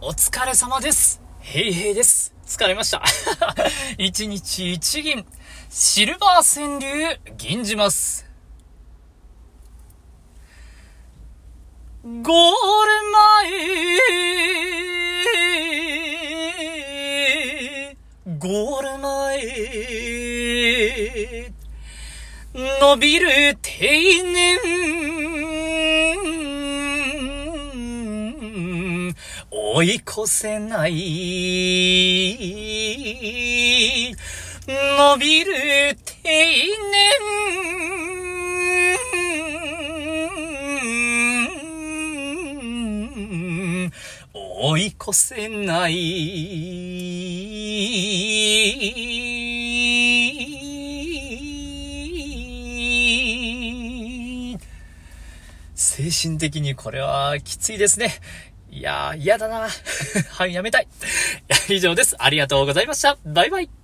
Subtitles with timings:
[0.00, 1.20] お疲れ様です。
[1.40, 2.32] へいへいです。
[2.46, 3.02] 疲れました。
[3.98, 5.26] 一日一銀、
[5.68, 8.24] シルバー川柳、銀じます。
[12.04, 12.28] ゴール
[18.24, 19.42] 前、ゴール前、
[22.54, 24.58] 伸びる定年、
[29.70, 30.92] 追い越せない、
[34.66, 35.52] 伸びる
[36.22, 36.66] 定
[43.82, 43.92] 年、
[44.42, 45.94] 追い越せない。
[55.74, 58.14] 精神的にこれはきついですね。
[58.70, 59.68] いやー、嫌だな。
[60.30, 60.88] はい、やめたい。
[61.68, 62.16] 以上です。
[62.18, 63.16] ありがとうございました。
[63.24, 63.77] バイバイ。